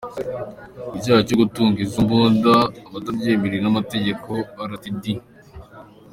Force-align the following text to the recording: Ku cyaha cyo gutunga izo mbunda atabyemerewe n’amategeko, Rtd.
Ku 0.89 0.95
cyaha 1.03 1.21
cyo 1.27 1.35
gutunga 1.41 1.77
izo 1.85 1.99
mbunda 2.05 2.53
atabyemerewe 2.97 3.59
n’amategeko, 3.63 4.29
Rtd. 4.71 5.03